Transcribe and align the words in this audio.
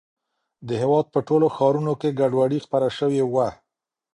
د 0.67 0.69
هېواد 0.81 1.05
په 1.13 1.19
ټولو 1.27 1.45
ښارونو 1.55 1.93
کې 2.01 2.15
ګډوډي 2.19 2.59
خپره 2.65 2.87
شوې 2.97 3.23
وه. 3.33 3.49